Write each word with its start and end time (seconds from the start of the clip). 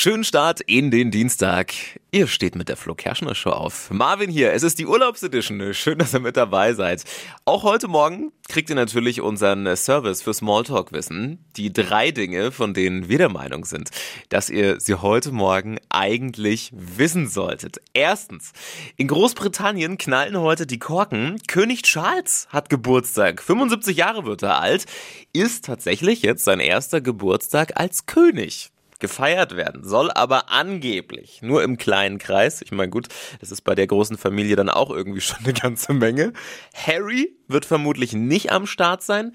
Schönen 0.00 0.22
Start 0.22 0.60
in 0.60 0.92
den 0.92 1.10
Dienstag. 1.10 1.72
Ihr 2.12 2.28
steht 2.28 2.54
mit 2.54 2.68
der 2.68 2.76
Flo 2.76 2.94
Kerschner 2.94 3.34
Show 3.34 3.50
auf. 3.50 3.90
Marvin 3.90 4.30
hier, 4.30 4.52
es 4.52 4.62
ist 4.62 4.78
die 4.78 4.86
Urlaubsedition. 4.86 5.74
Schön, 5.74 5.98
dass 5.98 6.14
ihr 6.14 6.20
mit 6.20 6.36
dabei 6.36 6.72
seid. 6.72 7.02
Auch 7.44 7.64
heute 7.64 7.88
Morgen 7.88 8.30
kriegt 8.48 8.70
ihr 8.70 8.76
natürlich 8.76 9.20
unseren 9.20 9.74
Service 9.74 10.22
für 10.22 10.32
Smalltalk 10.32 10.92
wissen. 10.92 11.44
Die 11.56 11.72
drei 11.72 12.12
Dinge, 12.12 12.52
von 12.52 12.74
denen 12.74 13.08
wir 13.08 13.18
der 13.18 13.28
Meinung 13.28 13.64
sind, 13.64 13.90
dass 14.28 14.50
ihr 14.50 14.78
sie 14.78 14.94
heute 14.94 15.32
Morgen 15.32 15.78
eigentlich 15.88 16.70
wissen 16.72 17.28
solltet. 17.28 17.78
Erstens, 17.92 18.52
in 18.96 19.08
Großbritannien 19.08 19.98
knallen 19.98 20.38
heute 20.38 20.68
die 20.68 20.78
Korken. 20.78 21.40
König 21.48 21.82
Charles 21.82 22.46
hat 22.50 22.70
Geburtstag. 22.70 23.42
75 23.42 23.96
Jahre 23.96 24.24
wird 24.24 24.44
er 24.44 24.60
alt. 24.60 24.86
Ist 25.32 25.64
tatsächlich 25.64 26.22
jetzt 26.22 26.44
sein 26.44 26.60
erster 26.60 27.00
Geburtstag 27.00 27.72
als 27.74 28.06
König 28.06 28.70
gefeiert 28.98 29.56
werden 29.56 29.84
soll, 29.84 30.10
aber 30.10 30.50
angeblich 30.50 31.40
nur 31.42 31.62
im 31.62 31.76
kleinen 31.76 32.18
Kreis. 32.18 32.62
Ich 32.62 32.72
meine, 32.72 32.90
gut, 32.90 33.08
das 33.40 33.50
ist 33.50 33.62
bei 33.62 33.74
der 33.74 33.86
großen 33.86 34.18
Familie 34.18 34.56
dann 34.56 34.70
auch 34.70 34.90
irgendwie 34.90 35.20
schon 35.22 35.38
eine 35.44 35.52
ganze 35.52 35.92
Menge. 35.92 36.32
Harry 36.74 37.36
wird 37.46 37.64
vermutlich 37.64 38.12
nicht 38.12 38.52
am 38.52 38.66
Start 38.66 39.02
sein. 39.02 39.34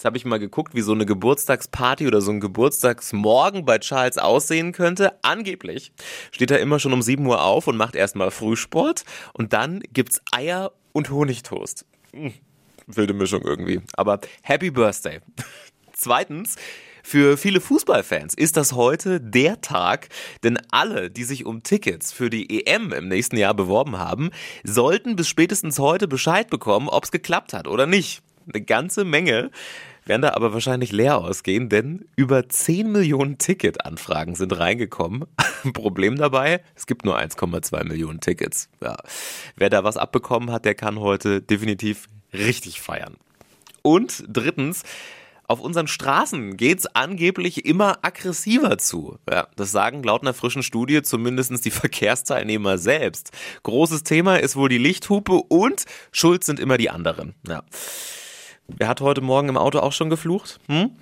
Jetzt 0.00 0.06
habe 0.06 0.16
ich 0.16 0.24
mal 0.24 0.38
geguckt, 0.38 0.74
wie 0.74 0.80
so 0.80 0.92
eine 0.92 1.04
Geburtstagsparty 1.04 2.06
oder 2.06 2.22
so 2.22 2.30
ein 2.30 2.40
Geburtstagsmorgen 2.40 3.66
bei 3.66 3.78
Charles 3.78 4.16
aussehen 4.16 4.72
könnte. 4.72 5.12
Angeblich 5.22 5.92
steht 6.30 6.50
er 6.50 6.58
immer 6.60 6.78
schon 6.78 6.94
um 6.94 7.02
7 7.02 7.26
Uhr 7.26 7.44
auf 7.44 7.66
und 7.66 7.76
macht 7.76 7.94
erstmal 7.94 8.30
Frühsport 8.30 9.04
und 9.34 9.52
dann 9.52 9.80
gibt's 9.92 10.22
Eier 10.32 10.72
und 10.92 11.10
Honigtoast. 11.10 11.84
Hm, 12.14 12.32
wilde 12.86 13.12
Mischung 13.12 13.42
irgendwie. 13.42 13.82
Aber 13.92 14.20
Happy 14.40 14.70
Birthday. 14.70 15.20
Zweitens, 15.92 16.56
für 17.02 17.36
viele 17.36 17.60
Fußballfans 17.60 18.34
ist 18.34 18.56
das 18.56 18.72
heute 18.72 19.20
der 19.20 19.60
Tag, 19.60 20.08
denn 20.42 20.58
alle, 20.70 21.10
die 21.10 21.24
sich 21.24 21.46
um 21.46 21.62
Tickets 21.62 22.12
für 22.12 22.30
die 22.30 22.66
EM 22.66 22.92
im 22.92 23.08
nächsten 23.08 23.36
Jahr 23.36 23.54
beworben 23.54 23.98
haben, 23.98 24.30
sollten 24.64 25.16
bis 25.16 25.28
spätestens 25.28 25.78
heute 25.78 26.08
Bescheid 26.08 26.50
bekommen, 26.50 26.88
ob 26.88 27.04
es 27.04 27.10
geklappt 27.10 27.52
hat 27.52 27.66
oder 27.68 27.86
nicht. 27.86 28.22
Eine 28.52 28.64
ganze 28.64 29.04
Menge 29.04 29.50
werden 30.06 30.22
da 30.22 30.30
aber 30.30 30.52
wahrscheinlich 30.52 30.92
leer 30.92 31.18
ausgehen, 31.18 31.68
denn 31.68 32.04
über 32.16 32.48
10 32.48 32.90
Millionen 32.90 33.38
Ticketanfragen 33.38 34.34
sind 34.34 34.58
reingekommen. 34.58 35.24
Problem 35.72 36.16
dabei, 36.16 36.62
es 36.74 36.86
gibt 36.86 37.04
nur 37.04 37.18
1,2 37.18 37.84
Millionen 37.84 38.20
Tickets. 38.20 38.68
Ja. 38.82 38.96
Wer 39.56 39.70
da 39.70 39.84
was 39.84 39.96
abbekommen 39.96 40.50
hat, 40.50 40.64
der 40.64 40.74
kann 40.74 40.98
heute 40.98 41.40
definitiv 41.40 42.08
richtig 42.32 42.80
feiern. 42.80 43.16
Und 43.82 44.24
drittens, 44.26 44.82
auf 45.50 45.60
unseren 45.60 45.88
Straßen 45.88 46.56
geht's 46.56 46.86
angeblich 46.86 47.64
immer 47.66 47.98
aggressiver 48.02 48.78
zu. 48.78 49.18
Ja, 49.28 49.48
das 49.56 49.72
sagen 49.72 50.04
laut 50.04 50.22
einer 50.22 50.32
frischen 50.32 50.62
Studie 50.62 51.02
zumindest 51.02 51.64
die 51.64 51.70
Verkehrsteilnehmer 51.72 52.78
selbst. 52.78 53.32
Großes 53.64 54.04
Thema 54.04 54.36
ist 54.36 54.54
wohl 54.54 54.68
die 54.68 54.78
Lichthupe 54.78 55.32
und 55.32 55.86
schuld 56.12 56.44
sind 56.44 56.60
immer 56.60 56.78
die 56.78 56.88
anderen. 56.88 57.34
Ja. 57.48 57.64
Wer 58.68 58.86
hat 58.86 59.00
heute 59.00 59.22
Morgen 59.22 59.48
im 59.48 59.56
Auto 59.56 59.80
auch 59.80 59.92
schon 59.92 60.08
geflucht? 60.08 60.60
Hm? 60.68 60.92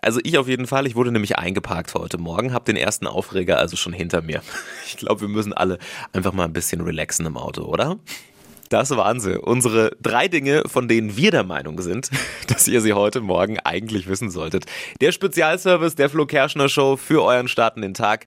Also 0.00 0.18
ich 0.22 0.38
auf 0.38 0.48
jeden 0.48 0.66
Fall. 0.66 0.86
Ich 0.86 0.94
wurde 0.94 1.12
nämlich 1.12 1.36
eingeparkt 1.36 1.92
heute 1.94 2.16
Morgen, 2.16 2.54
habe 2.54 2.64
den 2.64 2.76
ersten 2.76 3.06
Aufreger 3.06 3.58
also 3.58 3.76
schon 3.76 3.92
hinter 3.92 4.22
mir. 4.22 4.42
Ich 4.86 4.96
glaube, 4.96 5.22
wir 5.22 5.28
müssen 5.28 5.52
alle 5.52 5.78
einfach 6.12 6.32
mal 6.32 6.44
ein 6.44 6.52
bisschen 6.52 6.80
relaxen 6.80 7.26
im 7.26 7.36
Auto, 7.36 7.64
oder? 7.64 7.98
Das 8.74 8.90
waren 8.90 9.20
sie. 9.20 9.38
Unsere 9.38 9.92
drei 10.02 10.26
Dinge, 10.26 10.64
von 10.66 10.88
denen 10.88 11.16
wir 11.16 11.30
der 11.30 11.44
Meinung 11.44 11.80
sind, 11.80 12.10
dass 12.48 12.66
ihr 12.66 12.80
sie 12.80 12.92
heute 12.92 13.20
Morgen 13.20 13.60
eigentlich 13.60 14.08
wissen 14.08 14.30
solltet. 14.30 14.64
Der 15.00 15.12
Spezialservice 15.12 15.94
der 15.94 16.10
Flo 16.10 16.26
Kerschner 16.26 16.68
Show 16.68 16.96
für 16.96 17.22
euren 17.22 17.46
Start 17.46 17.76
in 17.76 17.82
den 17.82 17.94
Tag. 17.94 18.22